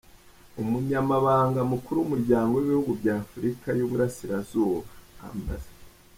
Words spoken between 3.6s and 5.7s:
y’Uburasirazuba, Amb.